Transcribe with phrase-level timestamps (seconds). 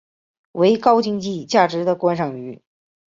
[0.53, 2.59] 为高经济价值的观赏鱼。